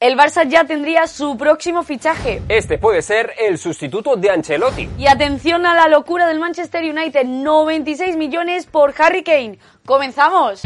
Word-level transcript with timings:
El 0.00 0.16
Barça 0.16 0.44
ya 0.48 0.62
tendría 0.62 1.08
su 1.08 1.36
próximo 1.36 1.82
fichaje. 1.82 2.40
Este 2.48 2.78
puede 2.78 3.02
ser 3.02 3.32
el 3.36 3.58
sustituto 3.58 4.14
de 4.14 4.30
Ancelotti. 4.30 4.88
Y 4.96 5.08
atención 5.08 5.66
a 5.66 5.74
la 5.74 5.88
locura 5.88 6.28
del 6.28 6.38
Manchester 6.38 6.84
United, 6.84 7.24
96 7.24 8.16
millones 8.16 8.66
por 8.66 8.94
Harry 8.96 9.24
Kane. 9.24 9.58
¡Comenzamos! 9.84 10.62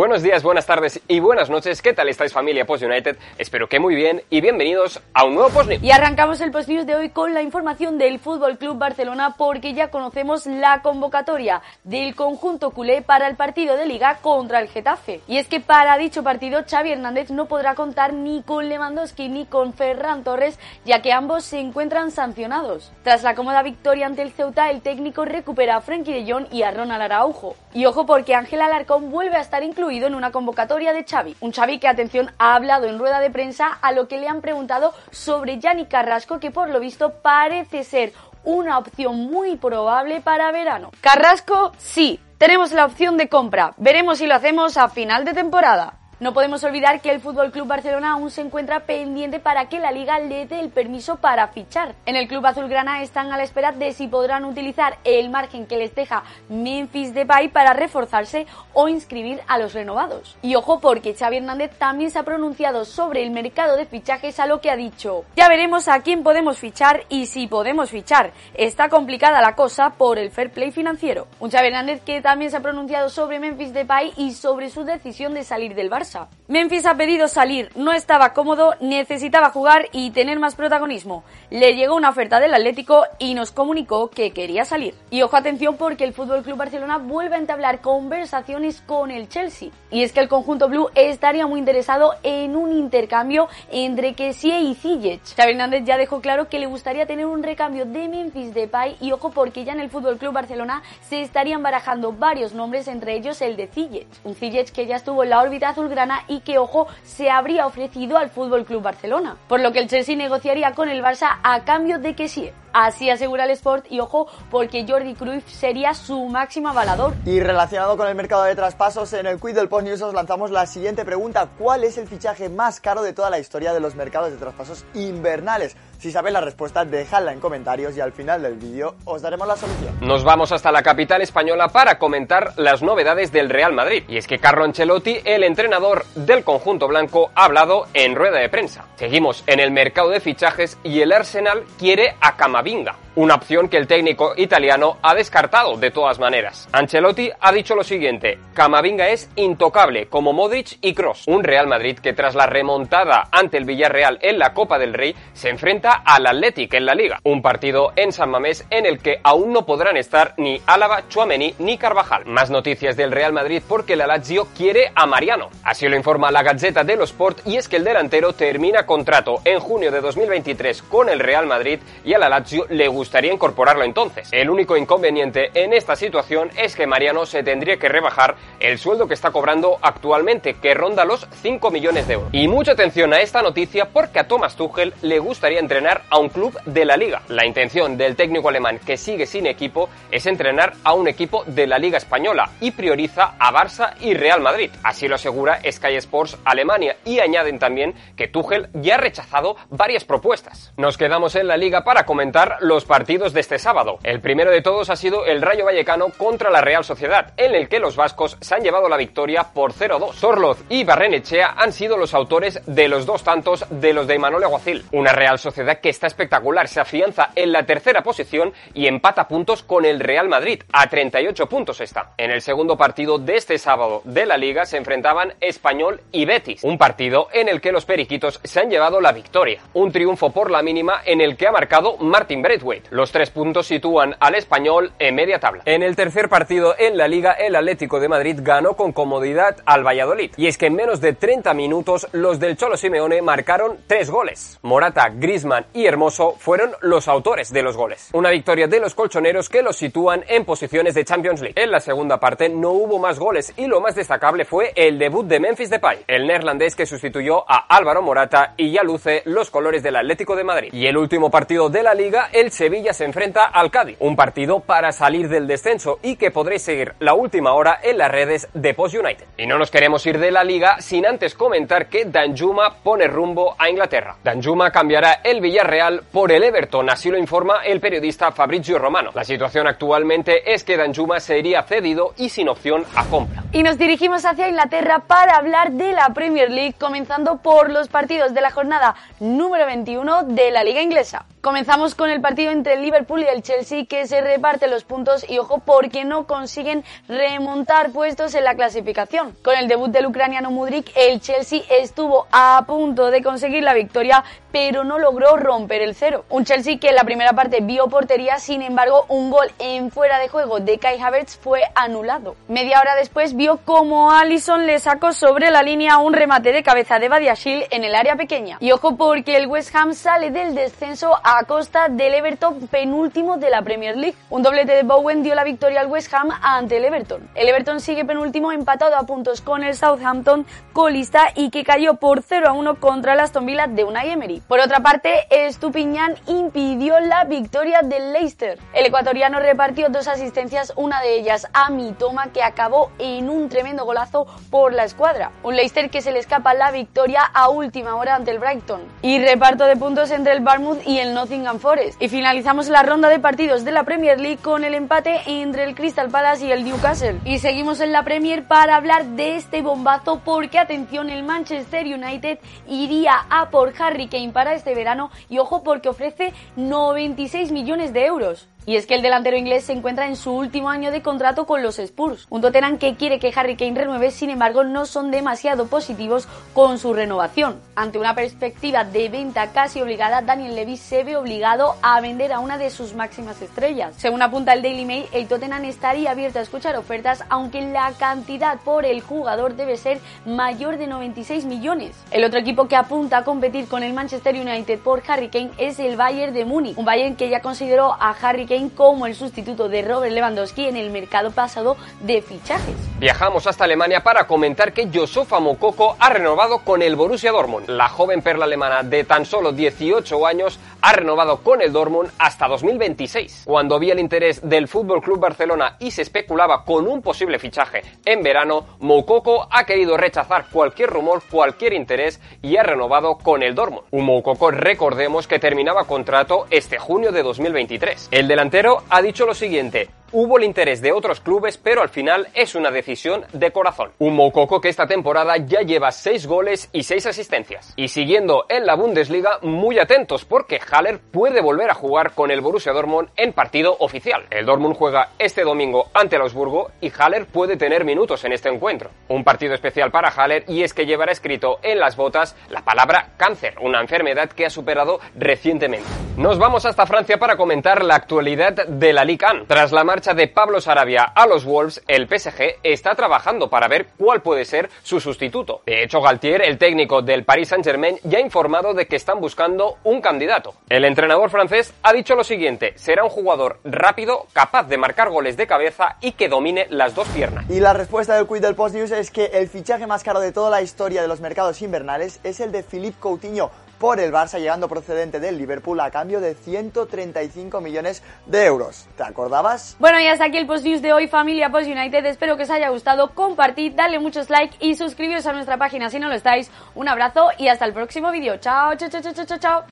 Buenos 0.00 0.22
días, 0.22 0.42
buenas 0.42 0.64
tardes 0.64 0.98
y 1.08 1.20
buenas 1.20 1.50
noches. 1.50 1.82
¿Qué 1.82 1.92
tal 1.92 2.08
estáis 2.08 2.32
familia 2.32 2.64
Post 2.64 2.84
United? 2.84 3.18
Espero 3.36 3.68
que 3.68 3.78
muy 3.78 3.94
bien 3.94 4.22
y 4.30 4.40
bienvenidos 4.40 4.98
a 5.12 5.24
un 5.24 5.34
nuevo 5.34 5.50
Post 5.50 5.68
News. 5.68 5.82
Y 5.82 5.90
arrancamos 5.90 6.40
el 6.40 6.50
Post 6.50 6.70
News 6.70 6.86
de 6.86 6.94
hoy 6.94 7.10
con 7.10 7.34
la 7.34 7.42
información 7.42 7.98
del 7.98 8.18
Fútbol 8.18 8.56
Club 8.56 8.78
Barcelona 8.78 9.34
porque 9.36 9.74
ya 9.74 9.90
conocemos 9.90 10.46
la 10.46 10.80
convocatoria 10.80 11.60
del 11.84 12.14
conjunto 12.14 12.70
culé 12.70 13.02
para 13.02 13.28
el 13.28 13.36
partido 13.36 13.76
de 13.76 13.84
Liga 13.84 14.20
contra 14.22 14.60
el 14.60 14.68
Getafe. 14.68 15.20
Y 15.28 15.36
es 15.36 15.48
que 15.48 15.60
para 15.60 15.98
dicho 15.98 16.22
partido 16.22 16.64
Xavi 16.66 16.92
Hernández 16.92 17.30
no 17.30 17.44
podrá 17.44 17.74
contar 17.74 18.14
ni 18.14 18.42
con 18.42 18.70
Lewandowski 18.70 19.28
ni 19.28 19.44
con 19.44 19.74
Ferran 19.74 20.24
Torres 20.24 20.58
ya 20.86 21.02
que 21.02 21.12
ambos 21.12 21.44
se 21.44 21.60
encuentran 21.60 22.10
sancionados. 22.10 22.90
Tras 23.02 23.22
la 23.22 23.34
cómoda 23.34 23.62
victoria 23.62 24.06
ante 24.06 24.22
el 24.22 24.32
Ceuta, 24.32 24.70
el 24.70 24.80
técnico 24.80 25.26
recupera 25.26 25.76
a 25.76 25.80
Frenkie 25.82 26.14
de 26.14 26.32
Jong 26.32 26.46
y 26.50 26.62
a 26.62 26.70
Ronald 26.70 27.02
Araujo. 27.02 27.54
Y 27.74 27.84
ojo 27.84 28.06
porque 28.06 28.34
Ángel 28.34 28.62
Alarcón 28.62 29.10
vuelve 29.10 29.36
a 29.36 29.42
estar 29.42 29.62
incluido 29.62 29.89
en 29.90 30.14
una 30.14 30.30
convocatoria 30.30 30.92
de 30.92 31.04
Xavi. 31.04 31.36
Un 31.40 31.52
Xavi 31.52 31.78
que, 31.78 31.88
atención, 31.88 32.32
ha 32.38 32.54
hablado 32.54 32.86
en 32.86 32.98
rueda 32.98 33.20
de 33.20 33.30
prensa 33.30 33.78
a 33.82 33.92
lo 33.92 34.08
que 34.08 34.18
le 34.18 34.28
han 34.28 34.40
preguntado 34.40 34.94
sobre 35.10 35.58
Yanni 35.58 35.86
Carrasco, 35.86 36.38
que 36.38 36.50
por 36.50 36.70
lo 36.70 36.80
visto 36.80 37.14
parece 37.22 37.84
ser 37.84 38.12
una 38.44 38.78
opción 38.78 39.30
muy 39.30 39.56
probable 39.56 40.20
para 40.20 40.52
verano. 40.52 40.90
Carrasco, 41.00 41.72
sí, 41.76 42.20
tenemos 42.38 42.72
la 42.72 42.86
opción 42.86 43.16
de 43.16 43.28
compra. 43.28 43.74
Veremos 43.76 44.18
si 44.18 44.26
lo 44.26 44.34
hacemos 44.34 44.76
a 44.76 44.88
final 44.88 45.24
de 45.24 45.34
temporada. 45.34 45.99
No 46.20 46.34
podemos 46.34 46.62
olvidar 46.64 47.00
que 47.00 47.10
el 47.10 47.20
Fútbol 47.22 47.50
Club 47.50 47.66
Barcelona 47.66 48.12
aún 48.12 48.30
se 48.30 48.42
encuentra 48.42 48.80
pendiente 48.80 49.40
para 49.40 49.70
que 49.70 49.78
la 49.80 49.90
liga 49.90 50.18
le 50.18 50.44
dé 50.44 50.60
el 50.60 50.68
permiso 50.68 51.16
para 51.16 51.48
fichar. 51.48 51.94
En 52.04 52.14
el 52.14 52.28
club 52.28 52.44
azulgrana 52.44 53.02
están 53.02 53.32
a 53.32 53.38
la 53.38 53.42
espera 53.42 53.72
de 53.72 53.94
si 53.94 54.06
podrán 54.06 54.44
utilizar 54.44 54.98
el 55.04 55.30
margen 55.30 55.66
que 55.66 55.78
les 55.78 55.94
deja 55.94 56.22
Memphis 56.50 57.14
Depay 57.14 57.48
para 57.48 57.72
reforzarse 57.72 58.46
o 58.74 58.86
inscribir 58.86 59.40
a 59.48 59.56
los 59.56 59.72
renovados. 59.72 60.36
Y 60.42 60.56
ojo 60.56 60.78
porque 60.78 61.14
Xavi 61.14 61.38
Hernández 61.38 61.70
también 61.78 62.10
se 62.10 62.18
ha 62.18 62.22
pronunciado 62.22 62.84
sobre 62.84 63.22
el 63.22 63.30
mercado 63.30 63.78
de 63.78 63.86
fichajes 63.86 64.38
a 64.40 64.46
lo 64.46 64.60
que 64.60 64.70
ha 64.70 64.76
dicho: 64.76 65.24
"Ya 65.36 65.48
veremos 65.48 65.88
a 65.88 66.00
quién 66.00 66.22
podemos 66.22 66.58
fichar 66.58 67.04
y 67.08 67.24
si 67.24 67.46
podemos 67.46 67.88
fichar. 67.88 68.32
Está 68.52 68.90
complicada 68.90 69.40
la 69.40 69.54
cosa 69.54 69.94
por 69.96 70.18
el 70.18 70.30
fair 70.30 70.50
play 70.50 70.70
financiero." 70.70 71.28
Un 71.38 71.50
Xavi 71.50 71.68
Hernández 71.68 72.02
que 72.02 72.20
también 72.20 72.50
se 72.50 72.58
ha 72.58 72.60
pronunciado 72.60 73.08
sobre 73.08 73.40
Memphis 73.40 73.72
Depay 73.72 74.12
y 74.18 74.34
sobre 74.34 74.68
su 74.68 74.84
decisión 74.84 75.32
de 75.32 75.44
salir 75.44 75.74
del 75.74 75.90
Barça. 75.90 76.09
Memphis 76.48 76.84
ha 76.86 76.96
pedido 76.96 77.28
salir, 77.28 77.70
no 77.76 77.92
estaba 77.92 78.32
cómodo, 78.32 78.74
necesitaba 78.80 79.50
jugar 79.50 79.86
y 79.92 80.10
tener 80.10 80.40
más 80.40 80.56
protagonismo. 80.56 81.22
Le 81.48 81.76
llegó 81.76 81.94
una 81.94 82.08
oferta 82.08 82.40
del 82.40 82.54
Atlético 82.54 83.04
y 83.20 83.34
nos 83.34 83.52
comunicó 83.52 84.10
que 84.10 84.32
quería 84.32 84.64
salir. 84.64 84.94
Y 85.10 85.22
ojo 85.22 85.36
atención 85.36 85.76
porque 85.76 86.02
el 86.02 86.12
Fútbol 86.12 86.42
Club 86.42 86.56
Barcelona 86.56 86.98
vuelve 86.98 87.36
a 87.36 87.38
entablar 87.38 87.80
conversaciones 87.80 88.80
con 88.80 89.12
el 89.12 89.28
Chelsea. 89.28 89.70
Y 89.92 90.02
es 90.02 90.12
que 90.12 90.18
el 90.18 90.28
conjunto 90.28 90.68
blue 90.68 90.88
estaría 90.96 91.46
muy 91.46 91.60
interesado 91.60 92.14
en 92.24 92.56
un 92.56 92.72
intercambio 92.72 93.48
entre 93.70 94.14
Kessie 94.14 94.60
y 94.60 94.74
Ziyech. 94.74 95.36
Xavi 95.36 95.52
Hernández 95.52 95.84
ya 95.84 95.98
dejó 95.98 96.20
claro 96.20 96.48
que 96.48 96.58
le 96.58 96.66
gustaría 96.66 97.06
tener 97.06 97.26
un 97.26 97.44
recambio 97.44 97.84
de 97.84 98.08
Memphis 98.08 98.54
Depay 98.54 98.96
y 99.00 99.12
ojo 99.12 99.30
porque 99.30 99.64
ya 99.64 99.72
en 99.72 99.80
el 99.80 99.90
Fútbol 99.90 100.18
Club 100.18 100.32
Barcelona 100.32 100.82
se 101.08 101.22
estarían 101.22 101.62
barajando 101.62 102.12
varios 102.12 102.54
nombres, 102.54 102.88
entre 102.88 103.14
ellos 103.14 103.40
el 103.40 103.56
de 103.56 103.68
Ziyech. 103.68 104.08
Un 104.24 104.34
Ziyech 104.34 104.72
que 104.72 104.86
ya 104.86 104.96
estuvo 104.96 105.22
en 105.22 105.30
la 105.30 105.40
órbita 105.40 105.68
azulgrana 105.68 105.99
y 106.28 106.40
que, 106.40 106.58
ojo, 106.58 106.86
se 107.04 107.30
habría 107.30 107.66
ofrecido 107.66 108.18
al 108.18 108.30
Fútbol 108.30 108.64
Club 108.64 108.82
Barcelona. 108.82 109.36
Por 109.48 109.60
lo 109.60 109.72
que 109.72 109.80
el 109.80 109.88
Chelsea 109.88 110.16
negociaría 110.16 110.72
con 110.72 110.88
el 110.88 111.02
Barça 111.02 111.38
a 111.42 111.64
cambio 111.64 111.98
de 111.98 112.14
que 112.14 112.28
sí. 112.28 112.50
Así 112.72 113.10
asegura 113.10 113.44
el 113.44 113.50
Sport 113.50 113.86
y 113.90 114.00
ojo 114.00 114.26
porque 114.50 114.86
Jordi 114.86 115.14
Cruyff 115.14 115.48
sería 115.48 115.94
su 115.94 116.26
máximo 116.26 116.68
avalador. 116.68 117.14
Y 117.24 117.40
relacionado 117.40 117.96
con 117.96 118.06
el 118.06 118.14
mercado 118.14 118.44
de 118.44 118.54
traspasos, 118.54 119.12
en 119.12 119.26
el 119.26 119.38
quiz 119.38 119.54
del 119.54 119.68
Post 119.68 119.86
News 119.86 120.02
os 120.02 120.14
lanzamos 120.14 120.50
la 120.50 120.66
siguiente 120.66 121.04
pregunta. 121.04 121.48
¿Cuál 121.58 121.84
es 121.84 121.98
el 121.98 122.06
fichaje 122.06 122.48
más 122.48 122.80
caro 122.80 123.02
de 123.02 123.12
toda 123.12 123.30
la 123.30 123.38
historia 123.38 123.72
de 123.72 123.80
los 123.80 123.94
mercados 123.94 124.30
de 124.30 124.36
traspasos 124.36 124.84
invernales? 124.94 125.76
Si 125.98 126.10
sabéis 126.10 126.32
la 126.32 126.40
respuesta, 126.40 126.84
dejadla 126.86 127.32
en 127.32 127.40
comentarios 127.40 127.94
y 127.94 128.00
al 128.00 128.12
final 128.12 128.42
del 128.42 128.54
vídeo 128.54 128.94
os 129.04 129.20
daremos 129.20 129.46
la 129.46 129.56
solución. 129.56 129.98
Nos 130.00 130.24
vamos 130.24 130.50
hasta 130.50 130.72
la 130.72 130.82
capital 130.82 131.20
española 131.20 131.68
para 131.68 131.98
comentar 131.98 132.54
las 132.56 132.82
novedades 132.82 133.32
del 133.32 133.50
Real 133.50 133.74
Madrid. 133.74 134.04
Y 134.08 134.16
es 134.16 134.26
que 134.26 134.38
Carlo 134.38 134.64
Ancelotti, 134.64 135.18
el 135.24 135.44
entrenador 135.44 136.06
del 136.14 136.42
conjunto 136.42 136.88
blanco, 136.88 137.30
ha 137.34 137.44
hablado 137.44 137.86
en 137.92 138.14
rueda 138.14 138.38
de 138.38 138.48
prensa. 138.48 138.86
Seguimos 138.96 139.44
en 139.46 139.60
el 139.60 139.72
mercado 139.72 140.08
de 140.08 140.20
fichajes 140.20 140.78
y 140.82 141.02
el 141.02 141.12
Arsenal 141.12 141.64
quiere 141.78 142.16
a 142.22 142.36
Camavinga 142.60 142.92
una 143.16 143.34
opción 143.34 143.68
que 143.68 143.76
el 143.76 143.86
técnico 143.86 144.34
italiano 144.36 144.98
ha 145.02 145.14
descartado 145.14 145.76
de 145.76 145.90
todas 145.90 146.18
maneras. 146.18 146.68
Ancelotti 146.72 147.30
ha 147.40 147.52
dicho 147.52 147.74
lo 147.74 147.82
siguiente, 147.82 148.38
Camavinga 148.54 149.08
es 149.08 149.28
intocable 149.36 150.06
como 150.06 150.32
Modric 150.32 150.78
y 150.80 150.94
Cross, 150.94 151.24
un 151.26 151.42
Real 151.42 151.66
Madrid 151.66 151.98
que 151.98 152.12
tras 152.12 152.34
la 152.34 152.46
remontada 152.46 153.28
ante 153.32 153.56
el 153.56 153.64
Villarreal 153.64 154.18
en 154.22 154.38
la 154.38 154.54
Copa 154.54 154.78
del 154.78 154.94
Rey 154.94 155.14
se 155.32 155.48
enfrenta 155.48 156.02
al 156.04 156.26
Athletic 156.26 156.74
en 156.74 156.86
la 156.86 156.94
Liga, 156.94 157.18
un 157.24 157.42
partido 157.42 157.92
en 157.96 158.12
San 158.12 158.30
Mamés 158.30 158.64
en 158.70 158.86
el 158.86 159.00
que 159.00 159.20
aún 159.22 159.52
no 159.52 159.66
podrán 159.66 159.96
estar 159.96 160.34
ni 160.36 160.60
Álava, 160.66 161.08
Chuameni 161.08 161.54
ni 161.58 161.78
Carvajal. 161.78 162.26
Más 162.26 162.50
noticias 162.50 162.96
del 162.96 163.12
Real 163.12 163.32
Madrid 163.32 163.62
porque 163.66 163.96
la 163.96 164.06
Lazio 164.06 164.46
quiere 164.56 164.92
a 164.94 165.06
Mariano. 165.06 165.50
Así 165.64 165.88
lo 165.88 165.96
informa 165.96 166.30
la 166.30 166.42
Gazzetta 166.42 166.84
dello 166.84 167.04
Sport 167.04 167.46
y 167.46 167.56
es 167.56 167.68
que 167.68 167.76
el 167.76 167.84
delantero 167.84 168.32
termina 168.32 168.86
contrato 168.86 169.40
en 169.44 169.58
junio 169.58 169.90
de 169.90 170.00
2023 170.00 170.82
con 170.82 171.08
el 171.08 171.20
Real 171.20 171.46
Madrid 171.46 171.80
y 172.04 172.14
a 172.14 172.18
la 172.18 172.28
Lazio 172.28 172.66
le 172.68 172.88
gusta 172.88 172.99
gustaría 173.00 173.32
incorporarlo 173.32 173.82
entonces. 173.82 174.28
El 174.30 174.50
único 174.50 174.76
inconveniente 174.76 175.50
en 175.54 175.72
esta 175.72 175.96
situación 175.96 176.50
es 176.58 176.76
que 176.76 176.86
Mariano 176.86 177.24
se 177.24 177.42
tendría 177.42 177.78
que 177.78 177.88
rebajar 177.88 178.36
el 178.60 178.78
sueldo 178.78 179.08
que 179.08 179.14
está 179.14 179.30
cobrando 179.30 179.78
actualmente, 179.80 180.52
que 180.60 180.74
ronda 180.74 181.06
los 181.06 181.26
5 181.40 181.70
millones 181.70 182.06
de 182.06 182.14
euros. 182.14 182.28
Y 182.32 182.46
mucha 182.46 182.72
atención 182.72 183.14
a 183.14 183.20
esta 183.22 183.40
noticia 183.40 183.86
porque 183.86 184.18
a 184.18 184.28
Thomas 184.28 184.54
Tuchel 184.54 184.92
le 185.00 185.18
gustaría 185.18 185.60
entrenar 185.60 186.02
a 186.10 186.18
un 186.18 186.28
club 186.28 186.54
de 186.66 186.84
la 186.84 186.98
liga. 186.98 187.22
La 187.28 187.46
intención 187.46 187.96
del 187.96 188.16
técnico 188.16 188.50
alemán 188.50 188.78
que 188.84 188.98
sigue 188.98 189.24
sin 189.24 189.46
equipo 189.46 189.88
es 190.10 190.26
entrenar 190.26 190.74
a 190.84 190.92
un 190.92 191.08
equipo 191.08 191.42
de 191.46 191.66
la 191.66 191.78
liga 191.78 191.96
española 191.96 192.50
y 192.60 192.72
prioriza 192.72 193.32
a 193.38 193.50
Barça 193.50 193.94
y 194.00 194.12
Real 194.12 194.42
Madrid. 194.42 194.70
Así 194.82 195.08
lo 195.08 195.14
asegura 195.14 195.58
Sky 195.72 195.96
Sports 195.96 196.36
Alemania 196.44 196.98
y 197.06 197.20
añaden 197.20 197.58
también 197.58 197.94
que 198.14 198.28
Tuchel 198.28 198.68
ya 198.74 198.96
ha 198.96 198.98
rechazado 198.98 199.56
varias 199.70 200.04
propuestas. 200.04 200.74
Nos 200.76 200.98
quedamos 200.98 201.34
en 201.34 201.48
la 201.48 201.56
liga 201.56 201.82
para 201.82 202.04
comentar 202.04 202.58
los 202.60 202.84
partidos 202.90 203.32
de 203.32 203.38
este 203.38 203.60
sábado. 203.60 204.00
El 204.02 204.20
primero 204.20 204.50
de 204.50 204.62
todos 204.62 204.90
ha 204.90 204.96
sido 204.96 205.24
el 205.24 205.42
Rayo 205.42 205.64
Vallecano 205.64 206.08
contra 206.18 206.50
la 206.50 206.60
Real 206.60 206.82
Sociedad, 206.82 207.34
en 207.36 207.54
el 207.54 207.68
que 207.68 207.78
los 207.78 207.94
vascos 207.94 208.36
se 208.40 208.56
han 208.56 208.62
llevado 208.62 208.88
la 208.88 208.96
victoria 208.96 209.44
por 209.54 209.72
0-2. 209.72 210.14
Sorloz 210.14 210.64
y 210.68 210.82
Barrenechea 210.82 211.54
han 211.56 211.72
sido 211.72 211.96
los 211.96 212.14
autores 212.14 212.60
de 212.66 212.88
los 212.88 213.06
dos 213.06 213.22
tantos 213.22 213.64
de 213.70 213.92
los 213.92 214.08
de 214.08 214.16
Imanol 214.16 214.42
Aguacil. 214.42 214.84
Una 214.90 215.12
Real 215.12 215.38
Sociedad 215.38 215.78
que 215.78 215.88
está 215.88 216.08
espectacular, 216.08 216.66
se 216.66 216.80
afianza 216.80 217.30
en 217.36 217.52
la 217.52 217.64
tercera 217.64 218.02
posición 218.02 218.52
y 218.74 218.88
empata 218.88 219.28
puntos 219.28 219.62
con 219.62 219.84
el 219.84 220.00
Real 220.00 220.28
Madrid, 220.28 220.64
a 220.72 220.88
38 220.88 221.46
puntos 221.46 221.80
está. 221.80 222.14
En 222.16 222.32
el 222.32 222.42
segundo 222.42 222.76
partido 222.76 223.18
de 223.18 223.36
este 223.36 223.56
sábado 223.58 224.02
de 224.02 224.26
la 224.26 224.36
Liga 224.36 224.66
se 224.66 224.78
enfrentaban 224.78 225.34
Español 225.40 226.00
y 226.10 226.24
Betis, 226.24 226.64
un 226.64 226.76
partido 226.76 227.28
en 227.32 227.48
el 227.48 227.60
que 227.60 227.70
los 227.70 227.84
periquitos 227.84 228.40
se 228.42 228.58
han 228.58 228.68
llevado 228.68 229.00
la 229.00 229.12
victoria. 229.12 229.60
Un 229.74 229.92
triunfo 229.92 230.30
por 230.30 230.50
la 230.50 230.60
mínima 230.60 231.02
en 231.04 231.20
el 231.20 231.36
que 231.36 231.46
ha 231.46 231.52
marcado 231.52 231.96
Martin 231.98 232.42
Braithwaite 232.42 232.79
los 232.90 233.12
tres 233.12 233.30
puntos 233.30 233.66
sitúan 233.66 234.16
al 234.20 234.34
español 234.34 234.92
en 234.98 235.14
media 235.14 235.38
tabla. 235.38 235.62
En 235.66 235.82
el 235.82 235.96
tercer 235.96 236.28
partido 236.28 236.74
en 236.78 236.96
la 236.96 237.08
liga, 237.08 237.32
el 237.32 237.56
Atlético 237.56 238.00
de 238.00 238.08
Madrid 238.08 238.38
ganó 238.42 238.74
con 238.74 238.92
comodidad 238.92 239.56
al 239.66 239.86
Valladolid. 239.86 240.32
Y 240.36 240.46
es 240.46 240.58
que 240.58 240.66
en 240.66 240.74
menos 240.74 241.00
de 241.00 241.12
30 241.12 241.52
minutos 241.54 242.08
los 242.12 242.40
del 242.40 242.56
Cholo 242.56 242.76
Simeone 242.76 243.22
marcaron 243.22 243.78
tres 243.86 244.10
goles. 244.10 244.58
Morata, 244.62 245.10
Grisman 245.10 245.66
y 245.72 245.86
Hermoso 245.86 246.36
fueron 246.38 246.72
los 246.80 247.08
autores 247.08 247.52
de 247.52 247.62
los 247.62 247.76
goles. 247.76 248.10
Una 248.12 248.30
victoria 248.30 248.66
de 248.66 248.80
los 248.80 248.94
colchoneros 248.94 249.48
que 249.48 249.62
los 249.62 249.76
sitúan 249.76 250.24
en 250.28 250.44
posiciones 250.44 250.94
de 250.94 251.04
Champions 251.04 251.40
League. 251.40 251.60
En 251.60 251.70
la 251.70 251.80
segunda 251.80 252.18
parte 252.18 252.48
no 252.48 252.70
hubo 252.70 252.98
más 252.98 253.18
goles 253.18 253.52
y 253.56 253.66
lo 253.66 253.80
más 253.80 253.94
destacable 253.94 254.44
fue 254.44 254.72
el 254.76 254.98
debut 254.98 255.26
de 255.26 255.40
Memphis 255.40 255.70
Depay, 255.70 256.04
el 256.06 256.26
neerlandés 256.26 256.76
que 256.76 256.86
sustituyó 256.86 257.44
a 257.50 257.66
Álvaro 257.68 258.02
Morata 258.02 258.54
y 258.56 258.72
ya 258.72 258.82
luce 258.82 259.22
los 259.24 259.50
colores 259.50 259.82
del 259.82 259.96
Atlético 259.96 260.36
de 260.36 260.44
Madrid. 260.44 260.70
Y 260.72 260.86
el 260.86 260.96
último 260.96 261.30
partido 261.30 261.68
de 261.68 261.82
la 261.82 261.94
liga, 261.94 262.30
el 262.32 262.50
Sevilla 262.50 262.69
Sevilla 262.70 262.92
se 262.92 263.04
enfrenta 263.04 263.46
al 263.46 263.68
Cádiz, 263.68 263.96
un 263.98 264.14
partido 264.14 264.60
para 264.60 264.92
salir 264.92 265.28
del 265.28 265.48
descenso 265.48 265.98
y 266.04 266.14
que 266.14 266.30
podréis 266.30 266.62
seguir 266.62 266.94
la 267.00 267.14
última 267.14 267.52
hora 267.52 267.80
en 267.82 267.98
las 267.98 268.12
redes 268.12 268.46
de 268.54 268.74
Post 268.74 268.94
United. 268.94 269.24
Y 269.36 269.48
no 269.48 269.58
nos 269.58 269.72
queremos 269.72 270.06
ir 270.06 270.20
de 270.20 270.30
la 270.30 270.44
liga 270.44 270.80
sin 270.80 271.04
antes 271.04 271.34
comentar 271.34 271.88
que 271.88 272.04
Danjuma 272.04 272.76
pone 272.84 273.08
rumbo 273.08 273.56
a 273.58 273.68
Inglaterra. 273.68 274.18
Danjuma 274.22 274.70
cambiará 274.70 275.14
el 275.24 275.40
Villarreal 275.40 276.04
por 276.12 276.30
el 276.30 276.44
Everton, 276.44 276.88
así 276.90 277.10
lo 277.10 277.18
informa 277.18 277.64
el 277.64 277.80
periodista 277.80 278.30
Fabrizio 278.30 278.78
Romano. 278.78 279.10
La 279.14 279.24
situación 279.24 279.66
actualmente 279.66 280.54
es 280.54 280.62
que 280.62 280.76
Danjuma 280.76 281.18
sería 281.18 281.64
cedido 281.64 282.14
y 282.18 282.28
sin 282.28 282.48
opción 282.48 282.84
a 282.94 283.04
compra. 283.06 283.42
Y 283.50 283.64
nos 283.64 283.78
dirigimos 283.78 284.24
hacia 284.24 284.48
Inglaterra 284.48 285.00
para 285.08 285.34
hablar 285.34 285.72
de 285.72 285.90
la 285.90 286.10
Premier 286.10 286.52
League, 286.52 286.76
comenzando 286.78 287.38
por 287.38 287.68
los 287.68 287.88
partidos 287.88 288.32
de 288.32 288.42
la 288.42 288.52
jornada 288.52 288.94
número 289.18 289.66
21 289.66 290.22
de 290.22 290.52
la 290.52 290.62
Liga 290.62 290.80
Inglesa. 290.82 291.26
Comenzamos 291.40 291.94
con 291.94 292.10
el 292.10 292.20
partido 292.20 292.52
entre 292.60 292.74
el 292.74 292.82
Liverpool 292.82 293.22
y 293.22 293.26
el 293.26 293.42
Chelsea 293.42 293.86
que 293.86 294.06
se 294.06 294.20
reparte 294.20 294.68
los 294.68 294.84
puntos 294.84 295.24
y 295.26 295.38
ojo 295.38 295.62
porque 295.64 296.04
no 296.04 296.26
consiguen 296.26 296.84
remontar 297.08 297.90
puestos 297.90 298.34
en 298.34 298.44
la 298.44 298.54
clasificación. 298.54 299.34
Con 299.42 299.56
el 299.56 299.66
debut 299.66 299.90
del 299.90 300.04
ucraniano 300.04 300.50
Mudrik, 300.50 300.92
el 300.94 301.22
Chelsea 301.22 301.62
estuvo 301.70 302.26
a 302.30 302.62
punto 302.66 303.10
de 303.10 303.22
conseguir 303.22 303.62
la 303.62 303.72
victoria 303.72 304.22
pero 304.52 304.84
no 304.84 304.98
logró 304.98 305.36
romper 305.36 305.82
el 305.82 305.94
cero. 305.94 306.24
Un 306.28 306.44
Chelsea 306.44 306.78
que 306.78 306.88
en 306.88 306.96
la 306.96 307.04
primera 307.04 307.32
parte 307.32 307.60
vio 307.60 307.86
portería, 307.88 308.38
sin 308.38 308.62
embargo 308.62 309.06
un 309.08 309.30
gol 309.30 309.50
en 309.58 309.90
fuera 309.90 310.18
de 310.18 310.28
juego 310.28 310.60
de 310.60 310.78
Kai 310.78 311.00
Havertz 311.00 311.38
fue 311.38 311.62
anulado. 311.74 312.36
Media 312.48 312.80
hora 312.80 312.94
después 312.96 313.34
vio 313.36 313.58
como 313.64 314.10
Allison 314.12 314.66
le 314.66 314.78
sacó 314.78 315.12
sobre 315.12 315.50
la 315.50 315.62
línea 315.62 315.98
un 315.98 316.12
remate 316.12 316.52
de 316.52 316.62
cabeza 316.62 316.98
de 316.98 317.08
Badiashil 317.08 317.64
en 317.70 317.84
el 317.84 317.94
área 317.94 318.16
pequeña. 318.16 318.58
Y 318.60 318.72
ojo 318.72 318.96
porque 318.96 319.36
el 319.36 319.46
West 319.46 319.74
Ham 319.74 319.94
sale 319.94 320.30
del 320.30 320.54
descenso 320.54 321.14
a 321.22 321.44
costa 321.44 321.88
del 321.88 322.14
Everton 322.14 322.49
penúltimo 322.70 323.36
de 323.36 323.50
la 323.50 323.62
Premier 323.62 323.96
League. 323.96 324.16
Un 324.30 324.42
doblete 324.42 324.72
de 324.72 324.82
Bowen 324.82 325.22
dio 325.22 325.34
la 325.34 325.44
victoria 325.44 325.80
al 325.80 325.86
West 325.86 326.12
Ham 326.14 326.30
ante 326.42 326.76
el 326.76 326.84
Everton. 326.84 327.28
El 327.34 327.48
Everton 327.48 327.80
sigue 327.80 328.04
penúltimo 328.04 328.52
empatado 328.52 328.96
a 328.96 329.04
puntos 329.04 329.40
con 329.40 329.64
el 329.64 329.74
Southampton 329.74 330.46
colista 330.72 331.28
y 331.34 331.50
que 331.50 331.64
cayó 331.64 331.94
por 331.94 332.22
0 332.22 332.48
a 332.48 332.52
1 332.52 332.80
contra 332.80 333.14
el 333.14 333.20
Aston 333.20 333.46
Villa 333.46 333.66
de 333.66 333.84
Unai 333.84 334.10
Emery. 334.10 334.42
Por 334.46 334.60
otra 334.60 334.80
parte, 334.80 335.26
Estupiñán 335.30 336.14
impidió 336.26 337.00
la 337.00 337.24
victoria 337.24 337.80
del 337.82 338.12
Leicester. 338.12 338.58
El 338.72 338.86
ecuatoriano 338.86 339.40
repartió 339.40 339.88
dos 339.88 340.08
asistencias, 340.08 340.72
una 340.76 341.00
de 341.00 341.18
ellas 341.18 341.48
a 341.52 341.70
Mitoma 341.70 342.32
que 342.32 342.42
acabó 342.42 342.90
en 342.98 343.28
un 343.28 343.48
tremendo 343.48 343.84
golazo 343.84 344.26
por 344.50 344.72
la 344.72 344.84
escuadra. 344.84 345.32
Un 345.42 345.56
Leicester 345.56 345.90
que 345.90 346.02
se 346.02 346.12
le 346.12 346.18
escapa 346.18 346.54
la 346.54 346.70
victoria 346.70 347.22
a 347.22 347.48
última 347.48 347.96
hora 347.96 348.14
ante 348.14 348.30
el 348.30 348.38
Brighton. 348.38 348.80
Y 349.02 349.18
reparto 349.18 349.64
de 349.64 349.76
puntos 349.76 350.10
entre 350.10 350.32
el 350.32 350.40
Bournemouth 350.40 350.86
y 350.86 350.98
el 350.98 351.14
Nottingham 351.14 351.58
Forest. 351.58 352.00
Y 352.00 352.08
finalizamos 352.40 352.70
la 352.70 352.82
ronda 352.82 353.10
de 353.10 353.18
partidos 353.18 353.66
de 353.66 353.70
la 353.70 353.84
Premier 353.84 354.18
League 354.18 354.38
con 354.38 354.64
el 354.64 354.72
empate 354.72 355.20
entre 355.26 355.64
el 355.64 355.74
Crystal 355.74 356.08
Palace 356.08 356.46
y 356.46 356.50
el 356.52 356.64
Newcastle. 356.64 357.20
Y 357.26 357.38
seguimos 357.38 357.80
en 357.80 357.92
la 357.92 358.02
Premier 358.02 358.44
para 358.44 358.76
hablar 358.76 359.04
de 359.08 359.36
este 359.36 359.60
bombazo 359.60 360.22
porque 360.24 360.58
atención, 360.58 361.10
el 361.10 361.22
Manchester 361.22 361.84
United 361.84 362.38
iría 362.66 363.12
a 363.28 363.50
por 363.50 363.74
Harry 363.78 364.08
Kane 364.08 364.32
para 364.32 364.54
este 364.54 364.74
verano 364.74 365.10
y 365.28 365.36
ojo 365.36 365.62
porque 365.62 365.90
ofrece 365.90 366.32
96 366.56 367.52
millones 367.52 367.92
de 367.92 368.06
euros. 368.06 368.48
Y 368.66 368.76
es 368.76 368.86
que 368.86 368.94
el 368.94 369.02
delantero 369.02 369.36
inglés 369.36 369.64
se 369.64 369.72
encuentra 369.72 370.06
en 370.06 370.16
su 370.16 370.32
último 370.32 370.68
año 370.68 370.90
de 370.90 371.02
contrato 371.02 371.46
con 371.46 371.62
los 371.62 371.78
Spurs. 371.78 372.26
Un 372.28 372.42
Tottenham 372.42 372.78
que 372.78 372.94
quiere 372.94 373.18
que 373.18 373.32
Harry 373.34 373.56
Kane 373.56 373.78
renueve, 373.78 374.10
sin 374.10 374.30
embargo, 374.30 374.64
no 374.64 374.84
son 374.84 375.10
demasiado 375.10 375.66
positivos 375.66 376.28
con 376.52 376.78
su 376.78 376.92
renovación. 376.92 377.58
Ante 377.74 377.98
una 377.98 378.14
perspectiva 378.14 378.84
de 378.84 379.08
venta 379.08 379.52
casi 379.52 379.80
obligada, 379.80 380.20
Daniel 380.20 380.54
Levy 380.54 380.76
se 380.76 381.04
ve 381.04 381.16
obligado 381.16 381.76
a 381.82 382.00
vender 382.00 382.32
a 382.32 382.40
una 382.40 382.58
de 382.58 382.70
sus 382.70 382.94
máximas 382.94 383.40
estrellas. 383.40 383.94
Según 383.96 384.20
apunta 384.22 384.52
el 384.52 384.62
Daily 384.62 384.84
Mail, 384.84 385.06
el 385.12 385.26
Tottenham 385.26 385.64
estaría 385.64 386.10
abierto 386.10 386.38
a 386.38 386.42
escuchar 386.42 386.76
ofertas, 386.76 387.24
aunque 387.30 387.62
la 387.62 387.92
cantidad 387.98 388.60
por 388.60 388.84
el 388.84 389.00
jugador 389.00 389.56
debe 389.56 389.78
ser 389.78 390.00
mayor 390.26 390.76
de 390.76 390.86
96 390.86 391.46
millones. 391.46 391.96
El 392.10 392.24
otro 392.24 392.38
equipo 392.38 392.68
que 392.68 392.76
apunta 392.76 393.18
a 393.18 393.24
competir 393.24 393.68
con 393.68 393.82
el 393.82 393.94
Manchester 393.94 394.34
United 394.34 394.80
por 394.80 395.02
Harry 395.08 395.28
Kane 395.28 395.50
es 395.56 395.78
el 395.78 395.96
Bayern 395.96 396.34
de 396.34 396.44
Múnich, 396.44 396.76
un 396.76 396.84
Bayern 396.84 397.16
que 397.16 397.30
ya 397.30 397.40
consideró 397.40 397.94
a 397.94 398.10
Harry 398.20 398.49
Kane 398.50 398.70
como 398.74 399.06
el 399.06 399.14
sustituto 399.14 399.68
de 399.68 399.82
Robert 399.82 400.12
Lewandowski 400.12 400.66
en 400.66 400.76
el 400.76 400.90
mercado 400.90 401.30
pasado 401.30 401.76
de 402.00 402.20
fichajes. 402.20 402.74
Viajamos 402.98 403.46
hasta 403.46 403.62
Alemania 403.62 404.02
para 404.02 404.26
comentar 404.26 404.72
que 404.72 404.90
Josofa 404.92 405.38
Mokoko 405.38 405.96
ha 406.00 406.10
renovado 406.10 406.64
con 406.64 406.82
el 406.82 406.96
Borussia 406.96 407.30
Dortmund. 407.30 407.68
La 407.68 407.88
joven 407.88 408.22
perla 408.22 408.46
alemana 408.46 408.82
de 408.82 409.04
tan 409.04 409.24
solo 409.24 409.52
18 409.52 410.26
años 410.26 410.58
ha 410.82 410.92
renovado 410.92 411.38
con 411.38 411.62
el 411.62 411.72
Dortmund 411.72 412.10
hasta 412.18 412.48
2026. 412.48 413.44
Cuando 413.46 413.78
vi 413.78 413.92
el 413.92 414.00
interés 414.00 414.40
del 414.42 414.66
Fútbol 414.66 415.00
Club 415.00 415.20
Barcelona 415.20 415.76
y 415.78 415.92
se 415.92 416.02
especulaba 416.02 416.64
con 416.64 416.88
un 416.88 417.02
posible 417.02 417.38
fichaje 417.38 417.82
en 418.04 418.22
verano, 418.22 418.66
Moukoko 418.80 419.46
ha 419.48 419.64
querido 419.64 419.96
rechazar 419.96 420.46
cualquier 420.50 420.90
rumor, 420.90 421.22
cualquier 421.30 421.72
interés 421.72 422.20
y 422.42 422.56
ha 422.56 422.64
renovado 422.64 423.16
con 423.16 423.44
el 423.44 423.54
Dortmund. 423.54 423.84
Un 423.92 424.06
Moukoko, 424.06 424.50
recordemos 424.50 425.28
que 425.28 425.38
terminaba 425.38 425.84
contrato 425.84 426.46
este 426.50 426.78
junio 426.78 427.12
de 427.12 427.22
2023. 427.22 428.08
El 428.10 428.26
delantero 428.40 428.84
ha 428.88 429.02
dicho 429.02 429.26
lo 429.26 429.34
siguiente: 429.34 429.88
Hubo 430.12 430.38
el 430.38 430.44
interés 430.44 430.80
de 430.82 430.90
otros 430.90 431.20
clubes, 431.20 431.56
pero 431.56 431.82
al 431.82 431.88
final 431.88 432.26
es 432.34 432.56
una 432.56 432.72
decisión 432.72 433.24
de 433.32 433.52
corazón. 433.52 433.92
Un 434.00 434.16
Moukoko 434.16 434.60
que 434.60 434.68
esta 434.68 434.88
temporada 434.88 435.36
ya 435.36 435.60
lleva 435.60 435.92
6 435.92 436.26
goles 436.26 436.68
y 436.72 436.82
6 436.82 437.06
asistencias. 437.06 437.72
Y 437.76 437.86
siguiendo 437.86 438.44
en 438.48 438.66
la 438.66 438.74
Bundesliga, 438.74 439.38
muy 439.42 439.78
atentos 439.78 440.24
porque 440.24 440.58
Haller 440.58 440.98
puede 440.98 441.40
volver 441.40 441.70
a 441.70 441.74
jugar 441.74 442.12
con 442.12 442.32
el 442.32 442.40
Borussia 442.40 442.72
Dortmund 442.72 443.10
en 443.16 443.32
partido 443.32 443.76
oficial. 443.78 444.24
El 444.30 444.46
Dortmund 444.46 444.74
juega 444.74 445.10
este 445.16 445.44
domingo 445.44 445.90
ante 445.94 446.16
el 446.16 446.22
Augsburgo 446.22 446.72
y 446.80 446.90
Haller 446.90 447.26
puede 447.26 447.56
tener 447.56 447.84
minutos 447.84 448.24
en 448.24 448.32
este 448.32 448.48
encuentro. 448.48 448.90
Un 449.06 449.22
partido 449.22 449.54
especial 449.54 449.92
para 449.92 450.10
Haller 450.10 450.42
y 450.48 450.64
es 450.64 450.74
que 450.74 450.86
llevará 450.86 451.12
escrito 451.12 451.60
en 451.62 451.78
las 451.78 451.94
botas 451.94 452.34
la 452.48 452.64
palabra 452.64 453.10
cáncer, 453.16 453.54
una 453.60 453.80
enfermedad 453.80 454.30
que 454.30 454.46
ha 454.46 454.50
superado 454.50 454.98
recientemente. 455.14 455.86
Nos 456.16 456.36
vamos 456.36 456.66
hasta 456.66 456.84
Francia 456.84 457.16
para 457.18 457.36
comentar 457.36 457.84
la 457.84 457.94
actualidad 457.94 458.66
de 458.66 458.92
la 458.92 459.04
Ligue 459.04 459.26
1. 459.32 459.44
Tras 459.46 459.70
la 459.70 459.84
de 460.00 460.28
Pablo 460.28 460.62
Sarabia 460.62 461.04
a 461.04 461.26
los 461.26 461.44
Wolves, 461.44 461.82
el 461.86 462.08
PSG 462.08 462.60
está 462.62 462.94
trabajando 462.94 463.50
para 463.50 463.68
ver 463.68 463.88
cuál 463.98 464.22
puede 464.22 464.46
ser 464.46 464.70
su 464.82 464.98
sustituto. 464.98 465.60
De 465.66 465.82
hecho, 465.84 466.00
Galtier, 466.00 466.40
el 466.42 466.56
técnico 466.56 467.02
del 467.02 467.24
Paris 467.24 467.48
Saint-Germain, 467.48 467.98
ya 468.04 468.16
ha 468.16 468.22
informado 468.22 468.72
de 468.72 468.86
que 468.86 468.96
están 468.96 469.20
buscando 469.20 469.76
un 469.84 470.00
candidato. 470.00 470.54
El 470.70 470.86
entrenador 470.86 471.28
francés 471.28 471.74
ha 471.82 471.92
dicho 471.92 472.14
lo 472.14 472.24
siguiente, 472.24 472.72
será 472.76 473.04
un 473.04 473.10
jugador 473.10 473.60
rápido, 473.62 474.26
capaz 474.32 474.64
de 474.68 474.78
marcar 474.78 475.10
goles 475.10 475.36
de 475.36 475.46
cabeza 475.46 475.96
y 476.00 476.12
que 476.12 476.30
domine 476.30 476.66
las 476.70 476.94
dos 476.94 477.06
piernas. 477.08 477.44
Y 477.50 477.60
la 477.60 477.74
respuesta 477.74 478.16
del 478.16 478.26
quiz 478.26 478.40
del 478.40 478.54
Post 478.54 478.74
News 478.74 478.92
es 478.92 479.10
que 479.10 479.26
el 479.26 479.48
fichaje 479.48 479.86
más 479.86 480.02
caro 480.02 480.20
de 480.20 480.32
toda 480.32 480.48
la 480.48 480.62
historia 480.62 481.02
de 481.02 481.08
los 481.08 481.20
mercados 481.20 481.60
invernales 481.60 482.20
es 482.24 482.40
el 482.40 482.52
de 482.52 482.62
Philippe 482.62 482.98
Coutinho, 482.98 483.50
por 483.80 483.98
el 483.98 484.12
Barça, 484.12 484.38
llegando 484.38 484.68
procedente 484.68 485.18
del 485.18 485.38
Liverpool 485.38 485.80
a 485.80 485.90
cambio 485.90 486.20
de 486.20 486.34
135 486.34 487.60
millones 487.62 488.02
de 488.26 488.44
euros. 488.44 488.86
¿Te 488.96 489.02
acordabas? 489.02 489.74
Bueno, 489.80 489.98
y 489.98 490.06
hasta 490.06 490.26
aquí 490.26 490.36
el 490.36 490.46
Post 490.46 490.64
News 490.64 490.82
de 490.82 490.92
hoy, 490.92 491.08
familia 491.08 491.50
Post 491.50 491.66
United. 491.66 492.04
Espero 492.04 492.36
que 492.36 492.42
os 492.42 492.50
haya 492.50 492.68
gustado. 492.68 493.14
Compartid, 493.14 493.72
dale 493.72 493.98
muchos 493.98 494.28
likes 494.28 494.56
y 494.60 494.76
suscribiros 494.76 495.26
a 495.26 495.32
nuestra 495.32 495.56
página 495.56 495.88
si 495.88 495.98
no 495.98 496.08
lo 496.08 496.14
estáis. 496.14 496.50
Un 496.74 496.88
abrazo 496.88 497.30
y 497.38 497.48
hasta 497.48 497.64
el 497.64 497.72
próximo 497.72 498.12
vídeo. 498.12 498.36
Chao, 498.36 498.74
chao, 498.76 498.90
chao, 498.90 499.00
chao, 499.00 499.24
chao, 499.24 499.38
chao. 499.38 499.64